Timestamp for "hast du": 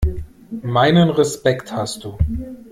1.71-2.17